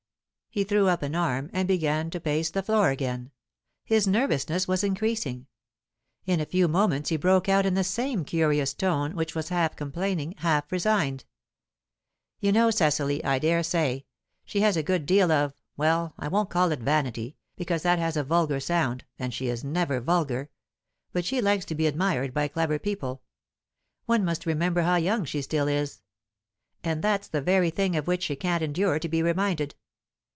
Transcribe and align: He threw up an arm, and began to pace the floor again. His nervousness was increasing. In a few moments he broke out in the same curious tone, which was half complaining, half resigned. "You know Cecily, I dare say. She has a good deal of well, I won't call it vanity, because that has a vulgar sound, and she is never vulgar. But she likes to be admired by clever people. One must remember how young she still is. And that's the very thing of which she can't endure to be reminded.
He 0.53 0.65
threw 0.65 0.89
up 0.89 1.01
an 1.01 1.15
arm, 1.15 1.49
and 1.53 1.65
began 1.65 2.09
to 2.09 2.19
pace 2.19 2.49
the 2.49 2.61
floor 2.61 2.89
again. 2.89 3.31
His 3.85 4.05
nervousness 4.05 4.67
was 4.67 4.83
increasing. 4.83 5.47
In 6.25 6.41
a 6.41 6.45
few 6.45 6.67
moments 6.67 7.07
he 7.07 7.15
broke 7.15 7.47
out 7.47 7.65
in 7.65 7.73
the 7.73 7.85
same 7.85 8.25
curious 8.25 8.73
tone, 8.73 9.15
which 9.15 9.33
was 9.33 9.47
half 9.47 9.77
complaining, 9.77 10.33
half 10.39 10.69
resigned. 10.69 11.23
"You 12.41 12.51
know 12.51 12.69
Cecily, 12.69 13.23
I 13.23 13.39
dare 13.39 13.63
say. 13.63 14.05
She 14.43 14.59
has 14.59 14.75
a 14.75 14.83
good 14.83 15.05
deal 15.05 15.31
of 15.31 15.53
well, 15.77 16.15
I 16.19 16.27
won't 16.27 16.49
call 16.49 16.73
it 16.73 16.81
vanity, 16.81 17.37
because 17.55 17.83
that 17.83 17.97
has 17.99 18.17
a 18.17 18.23
vulgar 18.25 18.59
sound, 18.59 19.05
and 19.17 19.33
she 19.33 19.47
is 19.47 19.63
never 19.63 20.01
vulgar. 20.01 20.49
But 21.13 21.23
she 21.23 21.39
likes 21.39 21.63
to 21.63 21.75
be 21.75 21.87
admired 21.87 22.33
by 22.33 22.49
clever 22.49 22.77
people. 22.77 23.21
One 24.05 24.25
must 24.25 24.45
remember 24.45 24.81
how 24.81 24.97
young 24.97 25.23
she 25.23 25.41
still 25.41 25.69
is. 25.69 26.01
And 26.83 27.01
that's 27.01 27.29
the 27.29 27.41
very 27.41 27.69
thing 27.69 27.95
of 27.95 28.05
which 28.05 28.23
she 28.23 28.35
can't 28.35 28.61
endure 28.61 28.99
to 28.99 29.07
be 29.07 29.23
reminded. 29.23 29.75